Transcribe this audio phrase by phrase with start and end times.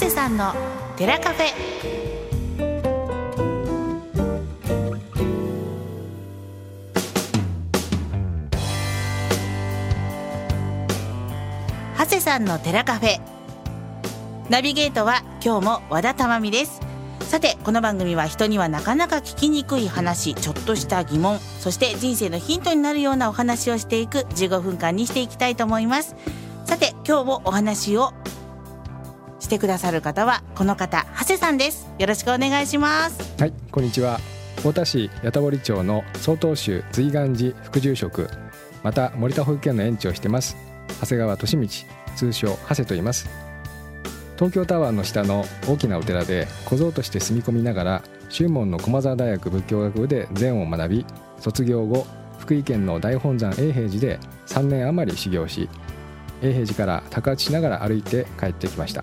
[0.00, 0.54] 谷さんの
[0.96, 1.46] 寺カフェ。
[11.98, 13.20] 長谷さんの寺カフェ。
[14.48, 16.80] ナビゲートは今日も和田珠美です。
[17.28, 26.16] さてこの番組は人にはなかなか聞きにくい話ちょっとした疑問そして人生のヒントになるようなお話をしていく15分間にしていきたいと思います。
[26.64, 28.14] さて今日もお話を
[29.50, 34.18] てくださる方はこの方長谷さんですよろしくお願いしますはい、こんにちは。
[34.56, 38.28] 太田市八田堀町の曹洞宗随願寺副住職、
[38.82, 40.54] また森田保育園の園長をしてます。
[41.00, 41.68] 長谷川利道、
[42.14, 43.28] 通称長谷と言います。
[44.36, 51.06] 東京タワーの下の大きなお寺で小僧として住み込みながら、宗門の駒沢大学仏教学部で禅を学び、
[51.38, 52.06] 卒業後、
[52.38, 55.70] 福井県の大本山永平寺で3年余り修行し、
[56.42, 59.02] 永平寺から高知しながら歩いて帰ってきました。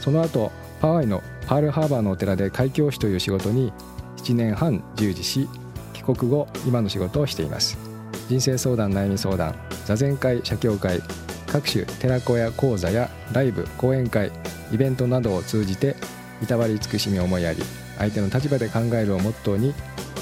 [0.00, 3.72] その後ハワイのパールハーバーのお寺で開教師という仕事に
[4.16, 5.48] 7年半従事し
[5.92, 7.76] 帰国後今の仕事をしています。
[8.28, 9.54] 人生相談悩み相談
[9.86, 11.00] 座禅会写経会
[11.46, 14.30] 各種寺子屋講座やライブ講演会
[14.72, 15.96] イベントなどを通じて
[16.40, 17.62] いたわり慈しみ思いやり
[17.98, 19.74] 相手の立場で考えるをモットーに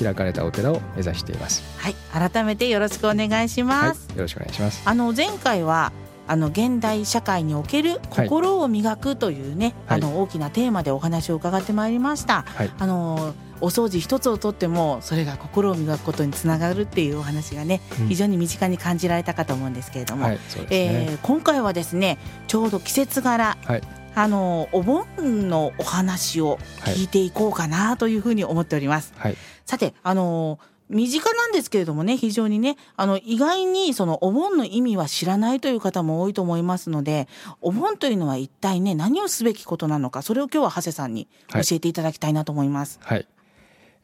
[0.02, 1.62] 開かれたお寺を目指しています。
[1.76, 4.82] はい改めてよろしくお願いします、はい、よろしくお願いします。
[4.86, 5.92] あの前回は
[6.28, 9.98] あの現代社会における心を磨くというね、はい。
[9.98, 12.42] あの大きなテーマでお話を伺ってまいりました。
[12.46, 12.70] はい。
[12.78, 18.08] あのお掃除一つをとってもそれが心を磨くことにつながるっていうお話がね、うん。
[18.08, 20.28] 非常に身近に感じられたかと思うんですけれども、
[20.70, 23.56] え今回はですねちょうど季節柄。
[23.64, 23.82] はい。
[24.14, 25.06] あのお盆
[25.48, 29.14] のお話を聞いていこうかなというふうに思っております。
[29.16, 29.36] はい。
[29.64, 30.58] さてあの
[30.90, 37.28] 身近ですけれどもね非常にねあの意外にそのお盆の意味は知らないという方も多いと思いますので
[37.60, 43.00] お盆というのは一体ね何をすべきことなのかそれを今日は長谷さんに教えていただきたいなと思います。
[43.02, 43.26] はい、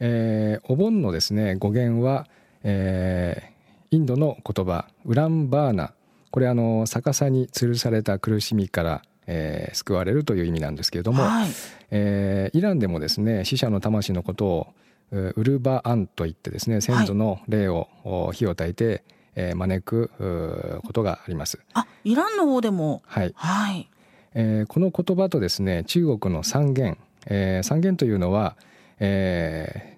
[0.00, 2.26] えーお盆のですね語源は、
[2.62, 3.54] えー
[3.90, 5.92] インドの言葉ウランバーナ。
[6.32, 11.48] これあの逆さに吊るされた苦しみから、えー救われるという意味なんですけれども、はい、
[11.92, 14.74] えーイランでもですね死者の魂のことをう
[15.10, 19.04] ウルバアンと言ってですね先祖の霊を、お火を焚いて、
[19.36, 21.58] えー招くうことがあります。
[21.74, 23.02] あイランの方でも？
[23.06, 23.88] はい、はい。
[24.34, 28.56] えーこの言葉とですね中国の三元、えー三元というのは、
[29.00, 29.94] えー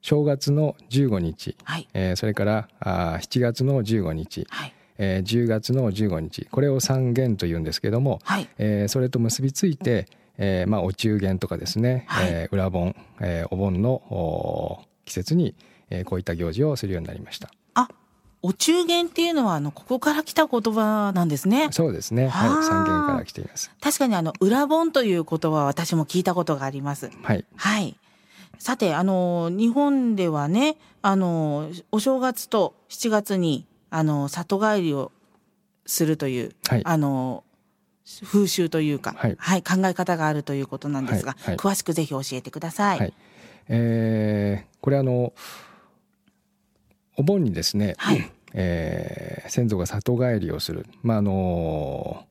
[0.00, 1.88] 正月の15日、はい。
[1.94, 4.74] えーそれからあー7月の15日、はい。
[4.98, 6.46] えー10月の15日。
[6.50, 8.48] これを三元というんですけども、はい。
[8.58, 10.06] えーそれと結びついて、
[10.38, 15.54] えーまあ、お中元とかですね、はいえー裏盆、えーお盆のお季節に、
[15.90, 17.50] えーこういった行事をするようになりました。
[17.74, 17.88] あ
[18.42, 21.68] お中元っていうのはあのここから来た言葉なんですね。
[21.70, 23.70] そうですね、はい、三元から来ています。
[23.80, 27.10] 確かにあの裏盆という言葉は私も聞いたことがあります。
[27.22, 27.96] はい、はい。
[28.58, 35.12] さて、あの、日本ではね、あの、お正月と7月に、あの、里帰りを
[35.86, 37.43] するという、はいあの、
[38.24, 39.62] 風習というか、はい。
[39.62, 41.56] 考え方があるということなんですが、はいはい。
[41.56, 42.98] 詳しくぜひ教えてください。
[42.98, 43.12] はい。
[43.68, 45.32] えーこれあの
[47.16, 48.30] お盆にですね、はい。
[48.52, 52.26] えー先祖が里帰りをする、まああの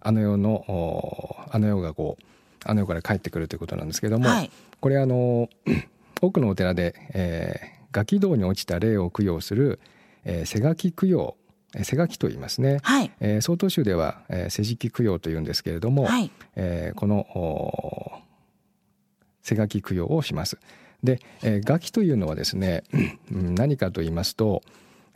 [0.00, 2.24] あの世のおあの世がこう
[2.64, 4.50] あの世から帰ってくるということなんですけども、はい。
[4.80, 5.48] これあの
[6.22, 9.80] 多くのお寺で、えーガキ道に落ちた霊を供養する、
[10.24, 11.36] えー、瀬垣供養
[11.76, 13.10] えー瀬垣と言いますね、はい。
[13.20, 16.30] えー曹洞宗では、えー、世敷供養というんですけれども、はい。
[16.56, 18.12] えーこのお
[19.42, 20.58] 背書き供養をします。
[21.02, 22.82] で、えー、楽器というのはですね
[23.32, 24.62] うん何かと言いますと、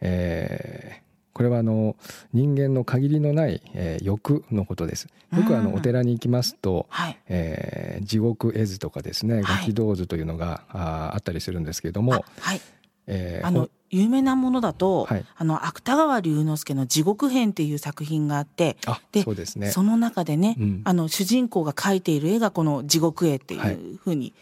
[0.00, 1.04] えー
[1.34, 1.96] これはあの
[2.32, 5.08] 人間の限りのない、えー欲のことです。
[5.36, 7.18] よくあうんのお寺に行きますと、はい。
[7.26, 12.60] えー地獄絵図とかですねはい楽器銅図というのが、あーあったりするんですけれどもあ、はい。
[13.08, 15.24] えーあの、有名なものだと、はい。
[15.36, 19.70] あの、芥川龍之介の地獄編っていう作品があって、あでそうですね。
[19.70, 20.82] その中でね、うん。
[20.84, 24.34] あの主人公が描いている絵がこの地獄絵っていうふうに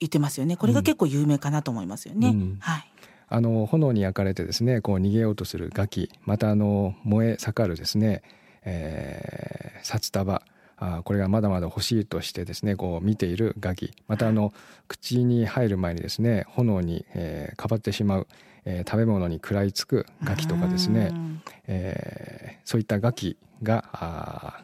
[0.00, 0.56] 言ってますよね。
[0.56, 2.28] これが結構有名かなと思いますよね。
[2.28, 2.56] うん。
[2.60, 2.90] はい。
[3.30, 8.22] あの炎に焼かれてですねこう逃げようとするガキまたあの燃え盛るですね、
[8.64, 10.42] えー札束
[10.76, 14.52] あーこれがまだまだ欲しいとしてですねこう見ているガキまたあの
[14.88, 18.26] 口に入る前にですね炎に、えーかばってしまう、
[18.70, 24.62] えー食べ物に食らいつくガキとかですねう、んえーそういったガキがあー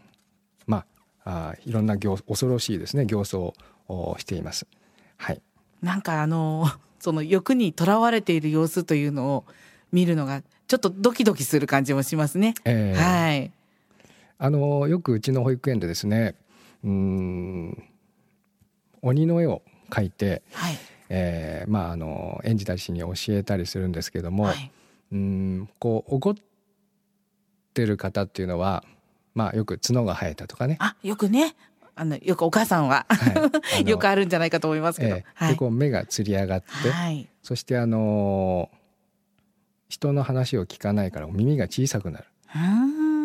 [0.67, 0.85] ま
[1.25, 3.53] ああーいろんな行恐ろしいですね形相
[3.89, 4.67] をしています。
[5.17, 5.41] はい、
[5.83, 6.67] なんかあの
[7.01, 9.45] その欲にとらわれている様子というのを
[9.91, 12.55] 見るのがちょっとドキドキする感じもしますね。
[12.67, 13.51] えーはい。
[14.37, 16.35] あのよくうちの保育園でですね
[16.83, 17.85] うん
[19.01, 20.77] 鬼の絵を描いて、はい
[21.16, 24.70] えーまあ、あの園児たちに教えたりするんですけども、はい。
[25.12, 26.34] うんこう怒っ
[27.72, 28.82] てる方っていうのは、
[29.34, 31.55] まあ、よく角が生えたとかね、あよくね。
[31.96, 33.87] あのよくお母さんは、はい。
[33.88, 35.25] よくあるんじゃないかと思いますけど、ええ。
[35.34, 35.52] はい。
[35.52, 37.28] でこう目がつり上がって、はい。
[37.43, 38.69] そしてあの
[39.88, 42.25] 人の話を聞かないから耳が小さくなる、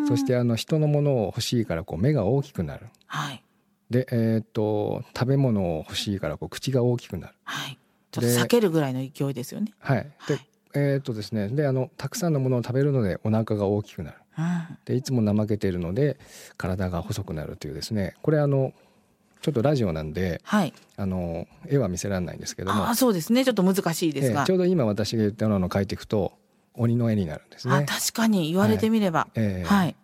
[0.07, 2.85] そしてあの人のものを欲しいからこう目が大きくなる。
[3.07, 3.43] はい
[3.89, 7.33] で、えーっと食べ物を欲しいからこう口が大きくなる。
[7.43, 7.77] はい
[8.11, 9.71] ちょっとで避けるぐらいの勢いですよね。
[9.79, 16.17] はい、で、はいえーっとですねであのたくさんのものを食べるのでお腹が大きくなるうんでいつも怠けているので
[16.57, 18.73] 体が細くなるというですねこれあの
[19.41, 20.73] ちょっとラジオなんではい。
[20.97, 23.45] あの絵は見せられないんですけどもああ、そうですね。
[23.45, 24.41] ちょっと難しいですが。
[24.41, 26.33] えーちょうど今私が言ったようなのを描いていくと
[26.73, 27.85] 鬼の絵になるんですあ、ね。
[27.87, 29.27] 確かに言われてみれば。
[29.35, 29.95] えーはい。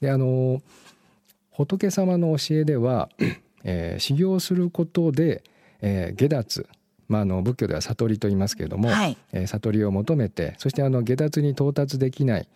[0.00, 0.60] であの
[1.54, 3.08] 仏様の教えでは、
[3.64, 5.42] えー修行することで、
[5.80, 6.68] えー下脱、
[7.08, 9.16] まあ、あの仏教では悟りと言いますけれども、はい。
[9.32, 12.48] えー悟りを求めてそしてあの下脱に到達できない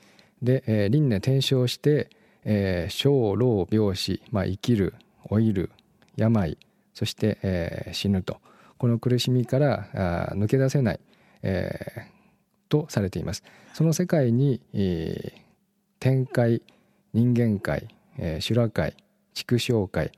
[0.43, 2.11] で、えー輪廻転生して、
[2.45, 4.95] えー生老病死、まあ、生きる
[5.31, 5.71] 老いる
[6.17, 6.59] 病
[6.95, 8.39] そして、えー死ぬと
[8.79, 11.01] この苦しみからあー抜け出せない、
[11.43, 12.19] えー
[12.69, 13.43] とされています。
[13.73, 15.41] その世界に、えー
[16.01, 16.63] 天界
[17.15, 18.97] 人間界、えー修羅界
[19.35, 20.13] 畜生界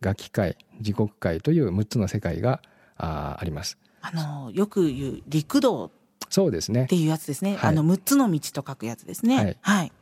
[0.00, 2.60] 餓鬼界地獄界という6つの世界が
[2.96, 3.78] あーあります。
[4.00, 5.90] あの、よく言う陸道っ
[6.28, 7.56] そうですねていうやつですね。
[7.56, 9.36] はいあの、6つの道と書くやつですね。
[9.36, 9.92] はいはい。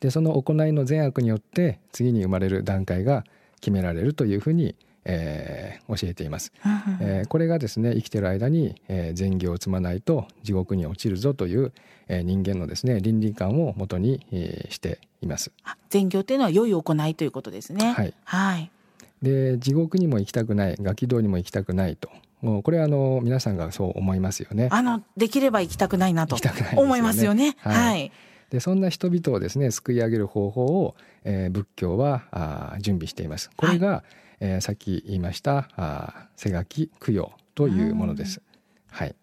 [0.00, 3.24] でその行いの善悪によって次に生まれる段階が
[3.60, 4.74] 決められるというふうに、
[5.08, 6.52] えー教えています、
[7.00, 11.72] えーこれがですね生きてる間に、えー善行を積まないと地獄に落ちるぞという、
[12.08, 17.92] えー人間のですね倫理観をもとに、えーしていますあ善行っていうのは良い行いということですね。
[17.92, 18.70] はいはい。
[19.22, 22.10] で地獄にも行きたくないガキ道にも行きたくないと
[22.42, 26.36] もうこれはあの皆さんがそう思いますよねあの、できれば行きたくないなと
[26.76, 27.56] 思いますよね。
[27.60, 28.12] はいはい。
[28.50, 30.94] でそんな人々をですね救い上げる方法を、
[31.24, 33.50] えー仏教はあー準備しています。
[33.56, 34.04] これが、
[34.40, 38.42] えーさっき言いましたあー背書き供養というものです。
[38.88, 39.14] はい。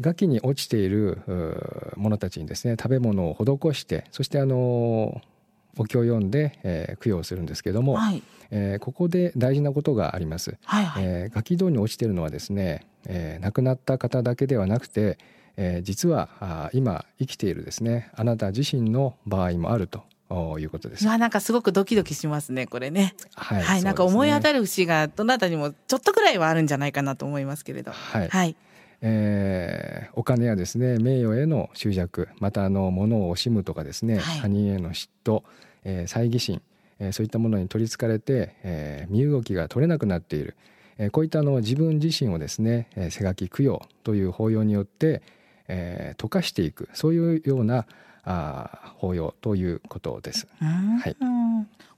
[0.00, 5.36] 餓鬼に落ちている者たちにですね食べ物を施してそしてあのー
[5.78, 8.22] お経を読んで、えー供養するんですけども、はい。
[8.50, 10.56] えーここで大事なことがあります。
[10.64, 10.84] はい。
[10.86, 11.04] はい。
[11.04, 15.18] えー、ガキ道に落ちているのはですね、えー亡くなった方だけではなくて、
[15.58, 21.04] えー実はあー今生きているですねあなた自身の場合もあるとおいうことです。
[21.06, 23.14] まあなんかすごくドキドキしますね、これね。
[23.34, 23.82] はい、はい。
[23.84, 24.60] なんか思い当たる。
[24.60, 27.92] る節がどなたにもちょっとくらいはあるんじゃないかなと思いますけれど。
[27.92, 28.56] はい、はい。
[29.02, 35.42] えーお金やですね名誉への執着またあの物を惜しむとかですね、はい他人への嫉妬、
[35.84, 36.62] えー猜疑心、
[36.98, 40.56] えーそういったものに取りつかれて、えー身動きが取れなくなっている、
[40.98, 45.22] えーこういったあの自分自身をですね、えー、背書き供養という法要によって、
[45.68, 47.86] えー溶かしていくそういうような
[48.26, 50.46] あー法要ということです。
[50.60, 51.16] うんはい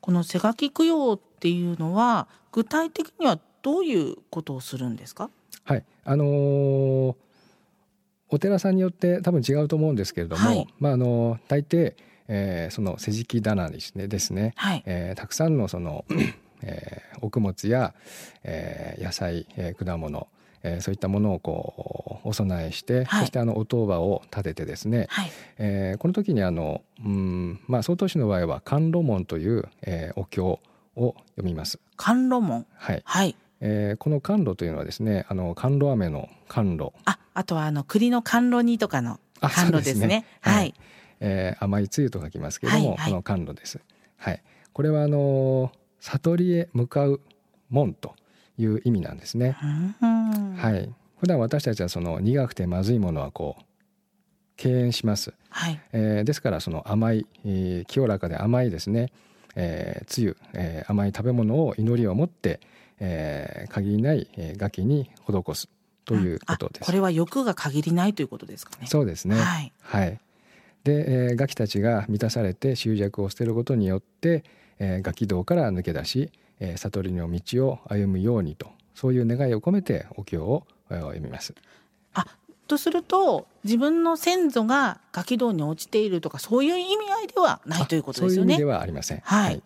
[0.00, 5.28] この背書き供養っていうのは具体的にはどういうことをするんですか？
[5.64, 7.14] はい、あのー
[8.30, 11.94] お寺さんによって多分違うと思うんですけれども、はいまああの大抵、
[12.28, 14.82] えーその世辞棚ですねですね、はい。
[14.86, 16.04] えーたくさんのその、
[16.62, 17.94] えー穀物や、
[18.44, 20.28] えー野菜、えー果物、
[20.62, 25.30] えーそういったものをこうお供えして、はいそしてあのお当場を立ててですね、はい。
[25.58, 30.60] えーこの時にあのうんまあ曹洞宗の場合は甘露門という、えーお経を
[30.96, 31.78] 読みます。
[31.96, 32.66] 甘露門？
[32.74, 33.36] はい、はい。
[33.60, 40.06] えーこの甘露というのはですねあの甘露飴の甘露あ、あとはあの栗の甘露煮とかのあ甘露ですね。
[40.06, 40.74] ねははいい。
[41.20, 43.80] えー甘いつゆと書きますけれども、はいはいこの甘露です。
[44.16, 47.20] はい、これはあの悟りへ向かう
[47.70, 48.14] 門と
[48.58, 49.56] いう意味なんですね。
[50.02, 53.62] うんはい、普段私たちはその苦くてまずいものはこう
[54.56, 55.32] 敬遠します。
[55.50, 55.80] はい。
[55.92, 59.12] えーですからその甘い、えー清らかで甘いですね、
[59.54, 62.60] えーつゆ、えー甘い食べ物を祈りを持って、
[62.98, 65.68] えー限りない、えー、餓鬼に施す
[66.04, 66.82] ということです。
[66.82, 68.86] あこれは欲が限りないということですかね。
[68.86, 69.36] そうですね。
[69.36, 69.72] はい。
[69.80, 70.20] はい。
[70.84, 74.42] で、えー、ガキたちが満たされて執着を捨てることによって、
[74.78, 81.54] えー、ガキ道から抜け出し、えー、悟りの道を歩むようにとそういう願いを込めてお経をえー読みます。
[82.14, 82.26] あ、
[82.66, 88.64] とすると自分の先祖がガキ道に落ちているとかそういう意味合いではないということですよねそういう意味で。
[88.64, 89.20] はありません。
[89.22, 89.62] はい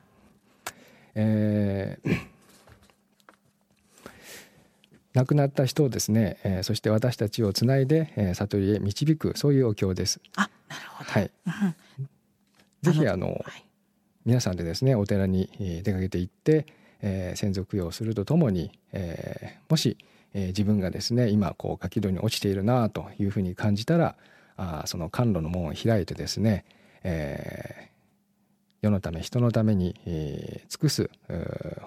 [1.14, 2.18] えー
[5.14, 10.20] 亡くなった人をですね、えーそして私たちをつないで、えー悟りへ導くそういうお経です。
[10.36, 11.10] あ、なるほど。
[11.10, 11.30] はい。
[11.46, 11.50] う
[12.02, 12.08] ん
[12.82, 13.64] ぜひあのはい
[14.24, 15.48] 皆さんでですねお寺に
[15.84, 16.66] 出かけていって、
[17.02, 19.98] えー、先祖供養するとともに、えー、もし、
[20.34, 24.16] えー、自分がですね今こうガキ戸に落ちているなというふうに感じたら
[24.56, 26.64] あその甘露の門を開いてですね、
[27.02, 31.10] えー、世のため人のために、えー、尽くす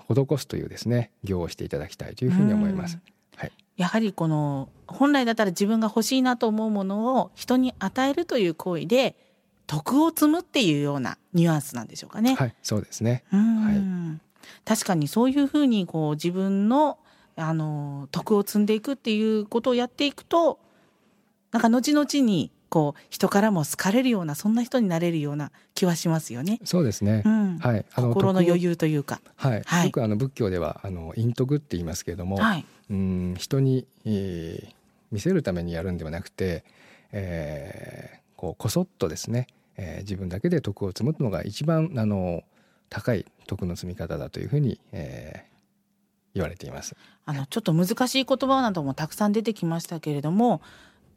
[0.09, 2.99] 施すというですね行をしていただきたいというふうに思います。
[3.37, 9.15] はい、やはりこの本来だったら自分が欲しいなと思うものを人に与えるという行為で
[9.67, 12.35] 徳を積むっていうようなニュアンスなんでしょうかね。
[12.35, 13.23] はい、そうですね。
[13.29, 16.97] はい、確かにそういうふうにこう自分の
[17.37, 20.57] あの徳を積んでいくっていうことをやっていくと
[21.51, 26.59] なんか後々にこう人からも好かれるようなそんな人になれるような気はしますよね。
[26.65, 27.23] そうですね。
[27.25, 27.85] うん、はい。
[27.93, 29.21] あの心の余裕というか。
[29.37, 29.61] はい。
[29.65, 34.73] はい、よくあの仏教ではあの陰徳って言いますけれども、はい、うん人に、えー、
[35.11, 36.65] 見せるためにやるんではなくて、
[37.13, 39.47] えー、こうこそっとですね、
[39.77, 42.43] えー、自分だけで徳を積むのが一番あの
[42.89, 45.49] 高い徳の積み方だというふうに、えー、
[46.35, 46.95] 言われています。
[47.25, 50.61] あのちょっと難しい言葉などもたくさん出てきましたけれども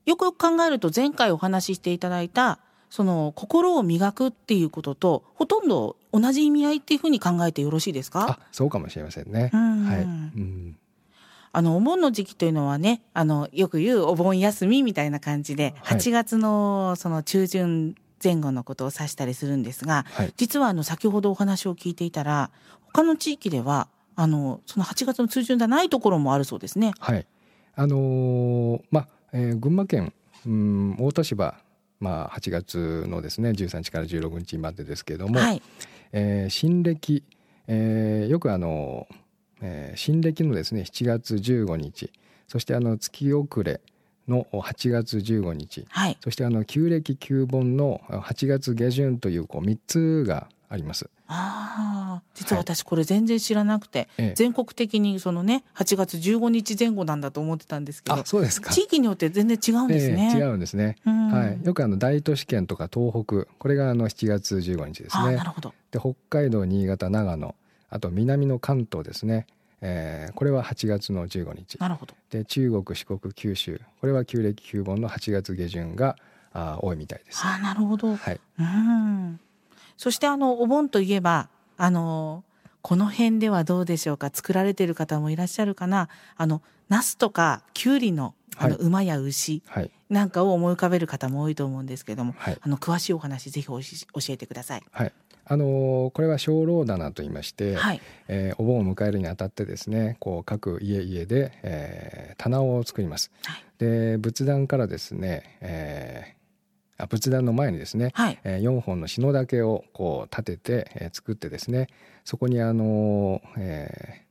[0.06, 8.26] よくよく考えると前回お話ししていただいたその心を磨くっていうこととほとんど同じ意味合いっていうふうに考えてよろしいですか？
[8.30, 9.50] あそうかもしれませんね。
[9.52, 10.78] はい、うん。
[11.52, 26.92] あのお盆の時期というのはねあのよく言うお盆休みみたいな感じで、はい、8月のその中旬前後のことを指したりするんですが、はい、実はあの先ほどお話を聞いていたら他の地域ではあのその8月の中旬じゃないところもあるそうですね。
[26.98, 27.26] はい。
[27.74, 30.12] あのー、まあえー、群馬県
[30.46, 31.58] うん大田市は、
[32.00, 35.62] まあ、8月のですね13日から16日までですけれども、はい、
[36.12, 37.22] えー、新暦、
[37.66, 39.28] えー、よくあのー
[39.60, 42.12] えー、新暦のですね7月15日
[42.46, 43.80] そしてあの月遅れ
[44.28, 51.08] の8月15日、はい、そしてあの旧暦旧盆の8月下旬というこう3つがあります。
[51.30, 58.72] ああ、実は私これ全然知らなくて、はい、全国的にそのね8月15日前後なんだと思ってたんですけど、そうですか。
[58.72, 60.32] 地域によって全然違うんですね。
[60.34, 60.96] えー、違うんですね。
[61.04, 61.66] はい。
[61.66, 65.36] よくあの大都市圏とか東北、これがあの7月15日ですね。
[65.36, 65.74] なるほど。
[65.90, 67.54] で北海道、新潟、長野、
[67.90, 69.46] あと南の関東ですね。
[69.80, 71.76] えー、これは8月の15日。
[71.76, 72.14] なるほど。
[72.30, 73.80] で中国四国九州。
[74.00, 76.16] これは旧暦旧盆の8月下旬が
[76.52, 77.40] あ多いみたいです。
[77.44, 79.40] あなるほど、はい、うん。
[79.96, 82.44] そしてあのお盆といえばあの
[82.82, 84.30] この辺ではどうでしょうか？
[84.32, 86.08] 作られている方もいらっしゃるかな？
[86.36, 89.62] あのナスとかキュウリのあの馬や牛
[90.10, 93.80] なんかを思い浮かべる方も多いと思うんですけれども、はい、あの詳しいお話ぜひ教
[94.30, 94.82] えてください。
[94.90, 95.12] はい
[95.50, 103.30] あのこれは精霊棚といいまして、はい、えー、お盆を迎えるにあたってですねこう各家々で、えー、棚を作ります。
[103.44, 111.88] はい、で仏壇からですね、えー、あ仏壇の前にですね、はい、えー、4本の篠竹をこう立てて、えー、作ってですね
[112.24, 114.24] そこにあの、え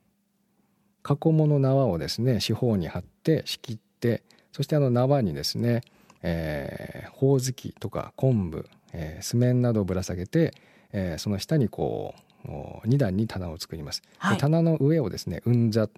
[1.01, 4.21] ー、過去物縄をですね四方に貼って仕切って
[4.51, 5.81] そしてあの縄にですね、
[6.21, 10.53] えー、ほおずきとか昆布、えー、スメンなどをぶら下げて
[10.93, 12.15] えー、その下にこ
[12.45, 15.89] う2段に棚を作ります、はい、棚の上をですね雲座、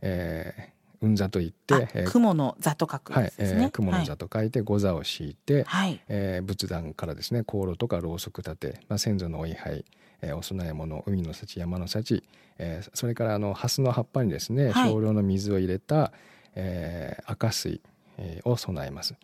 [0.00, 9.84] えー、雲座といって、えー、雲の座と書くですね、はいえー、雲の座と書いて五座を敷いて、はい、えー、仏壇からですね香炉とかろうそく立て、まあ、先祖のお位牌、
[10.22, 12.22] えー、お供え物海の幸山の幸、
[12.58, 16.12] えー、それからあの蓮の葉っぱにですね、少量の水を入れた、
[16.54, 17.80] えー、赤水
[18.44, 19.14] を備えます。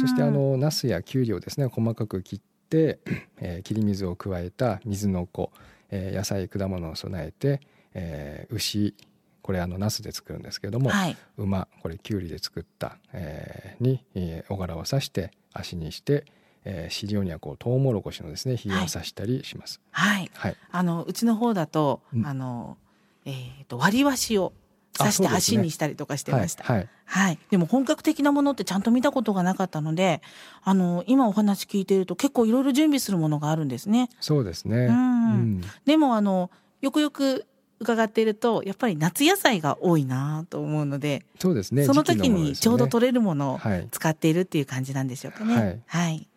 [0.00, 2.40] そしてあのナスやキュウリをですね細かく切っ
[2.74, 2.98] て、
[3.38, 5.52] えー、切り水を加えた水の子、
[5.90, 7.60] えー、野菜果物を備えて、
[7.94, 8.94] えー、牛
[9.42, 16.24] これあのナスで作るんですけれども、はい、馬これきゅうりで作った、えー、に、えー、お柄を刺して足にして、
[16.64, 19.80] えー、尻尾にはこうトウモロコシのですねひげを刺したりします。
[19.92, 22.76] はい、はい、あのうちの方だと、うん、あの
[23.24, 24.52] えーと割り箸を
[24.96, 26.64] 刺して足にしたりとかしてました。
[26.64, 30.22] はい、はい、でも本格的なものってちゃんと見たことがなかったので、
[30.62, 34.08] あの今お話聞いていると結構いろいろ準備するものがあるんですね。
[34.20, 34.86] そうですね。
[34.86, 35.60] うん。
[35.84, 37.46] でもあのよくよく
[37.80, 41.84] 伺っているとやっぱり夏野菜が多いなと思うので、そうですね。
[41.84, 43.60] その時にちょうど取れるものを
[43.90, 45.54] 使っているっていう感じなんでしょうかね。
[45.54, 45.80] はい。
[45.86, 46.28] はい、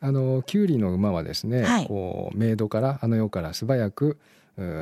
[0.00, 4.18] あのキュウリの馬はですね、はい、こうメイドからあの世から素早く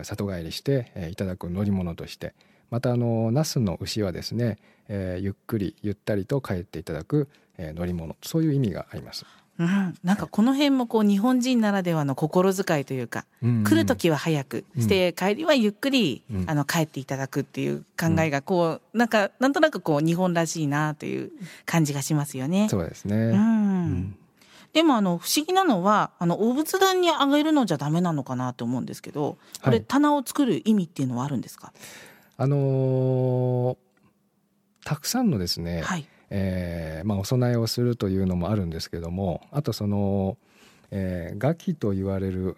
[0.03, 2.35] 里帰りして、えー、いただく乗り物として。
[2.71, 4.59] またあのナスの牛はですね、
[4.89, 9.27] えー、ゆっくりゆったりと帰っていただく、えー、乗り物そういう意味があります。
[9.59, 21.31] うん、なんかこの辺もこう日本人ならではの心遣いというか、うんうん、来る時は早くして帰りはゆっくり、うん、あの帰っていただくっていう考えがこうなんかなんとなくこう日本らしいなという
[21.67, 22.69] 感じがしますよね。
[22.71, 24.17] そうですね、うん。
[24.73, 31.75] でもあの不思議なのはあのお仏壇にあげるのじゃダメなのかなと思うんですけどこれ、はい棚を作る意味っていうのはあるんですか？
[32.42, 33.76] あのー
[34.82, 36.09] たくさんのですね、はい。
[36.30, 40.38] えーまあ、お供えをするというのもあるんですけどもあとその、
[40.90, 42.56] えー、楽器と言われる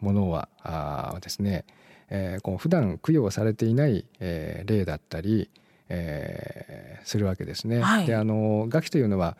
[0.00, 1.64] ものはあーですね、
[2.10, 5.48] えー、こう普段供養されていない、えー霊だったり、
[5.88, 7.80] えーするわけですね。
[7.80, 8.06] はい。
[8.06, 9.36] であの楽器というのは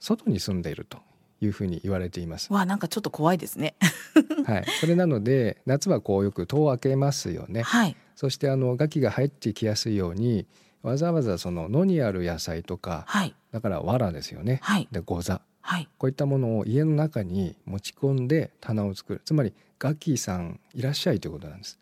[0.00, 0.98] 外に住んでいると
[1.44, 2.52] いうふうに言われています。
[2.52, 3.74] わあなんかちょっと怖いですね。
[4.46, 7.62] はい、それなので夏はこうよく戸を開けますよね。
[7.62, 7.96] はい。
[8.16, 10.46] そしてあのガキが入ってきやすいように
[10.82, 13.34] わざわざその野にある野菜とかはい。
[13.52, 14.88] だから藁ですよね、はい。
[14.92, 15.88] で御座はい。
[15.98, 19.22] こういったものを家の中に持ち込んで棚を作る。
[19.24, 21.78] つまりガキさんいらっしゃいということなんです。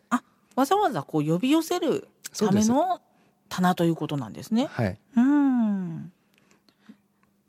[0.55, 3.01] わざわざこう呼び寄せるための
[3.49, 4.67] 棚ということなんですね。
[4.71, 6.13] はい、うん。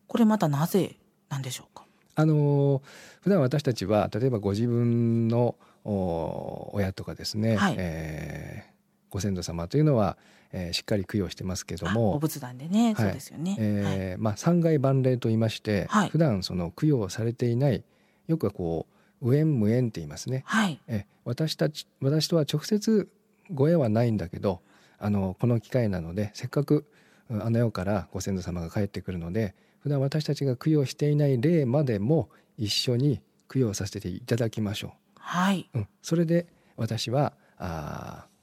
[0.07, 0.97] これまたなぜ
[1.29, 1.82] なんでしょうか？
[2.15, 2.81] あのー
[3.21, 5.55] 普段私たちは例えばご自分の
[5.85, 7.75] お親とかですね、はい。
[7.77, 8.73] えー
[9.09, 10.17] ご先祖様というのは、
[10.51, 12.95] えーしっかり供養してますけどあおも、仏壇でね、はい。
[12.95, 13.59] そうですよね、はい。
[13.61, 16.09] えーまあ、三害万霊と言いまして、はい。
[16.09, 17.83] 普段その供養されていない
[18.27, 18.87] よくはこ
[19.21, 20.43] う無縁無縁って言いますね。
[20.45, 20.79] はい。
[20.87, 23.07] え私たち私とは直接
[23.51, 24.61] ご縁はないんだけど
[24.99, 26.85] あのこの機会なのでせっかく
[27.29, 29.53] うんあの世からご先祖様が帰ってくるので
[29.83, 36.47] 普段私たちが供養していない霊までも一緒に供養させていただきましょはい、う、うん、それで
[36.77, 38.33] 私はあー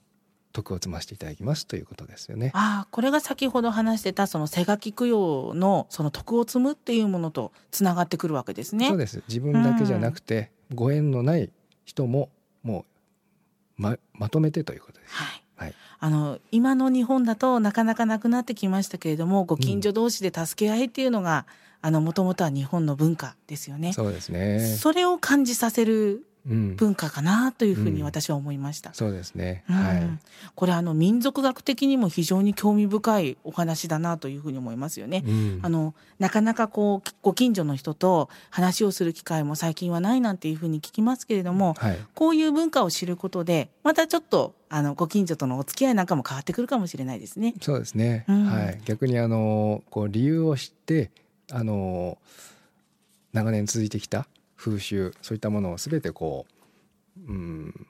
[0.53, 2.51] 徳を積ませていただきますということですよね。
[2.55, 8.89] ああこれが先ほど話してたその手書き供養のその徳を積むっていうものとつながってくるわけですね。
[8.89, 11.51] そうです自分だけじゃなくて、ご縁のない
[11.85, 12.31] 人も
[12.65, 12.85] も
[13.79, 15.15] うままとめてということです。
[15.15, 21.45] はいはい、あの今の日本だとなかなかなくなってきましたけれどもご近所同士で助け合いっていうのが、
[21.83, 23.93] あのもともとは日本の文化ですよね。
[23.93, 24.59] そうですね。
[24.61, 28.95] それを感じさせるうん、文化かなというふうにうん私は思いました。
[28.95, 29.65] そうですね。
[29.69, 30.19] うんはい。
[30.55, 35.23] これあの民族学的にも非常に興味深いお話だなというふうに思いますよね。
[35.27, 41.99] うんあのなかなかこうご近所の人と話をする機会も最近はないなんていうふうに聞きますけれどもはい。
[42.15, 47.55] こういう文化を知ることでまたちょっとあのご近所とのお付き合いなんかも変わってくるかもしれないですね。
[47.61, 48.25] そうですね。
[48.29, 48.81] うんはい。
[48.85, 51.11] 逆にあのこう理由を知って
[51.53, 52.19] あの
[53.33, 54.27] 長年続いてきた
[54.61, 56.45] 風習そういったものをすべてこ
[57.27, 57.87] ううん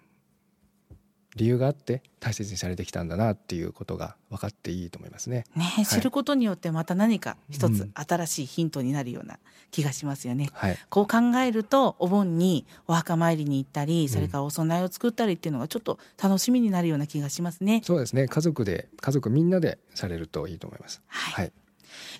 [1.36, 5.44] 理由があって大切にされてきたんだなっていうことが分かっていいと思いますね。
[5.54, 9.38] ね、知ることによってまた何か一つうん新しいヒントになるような
[9.70, 10.50] 気がしますよね。
[10.52, 10.78] はい。
[10.88, 17.80] こう考えるとお盆にお墓参りに行ったりそれからお供えを作ったりっていうのがちょっと楽しみになるような気がしますね。
[17.84, 18.26] そうですね。
[18.26, 21.02] 家族で家族みんなでされるといいと思います。
[21.06, 21.52] はいはい。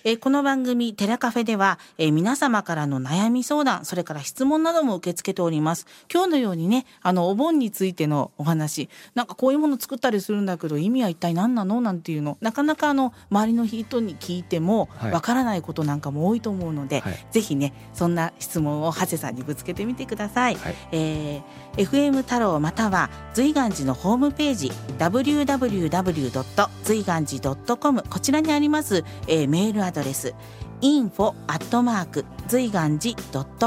[0.03, 5.85] えーこの番組テラカフェでは、えー皆様からの悩み相談それから質問なども受け付けております。
[6.11, 11.81] 今日のようにねあのお盆についてのお話なんかこういうもの作ったりするんだけど意味は一体何なの？
[11.81, 15.11] なんていうのなかなかあの周りの人に聞いてもはい。
[15.11, 17.25] わからないことなんかも多いと思うので、はい。
[17.31, 20.75] ぜひねそんな質問を長谷さんにぶつけてみてください、はい。
[20.91, 21.41] えー
[21.77, 26.67] FM 太郎または随願寺のホームページ www.
[26.83, 30.33] 随願寺 .com こちらにあります、えーメールアドレス
[30.81, 33.15] info アットマーク随願寺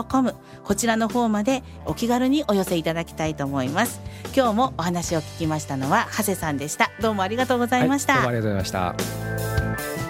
[0.03, 4.01] .com こちらの方までお気軽にお寄せいただきたいと思います。
[4.35, 6.91] 今日もお話を聞きましたのは長谷さんでした。
[7.01, 8.97] どうもありがとうございました、はい、どうもありがとうございま
[9.79, 10.04] した。